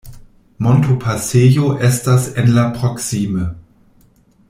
[0.65, 3.47] Montopasejo estas en la proksime.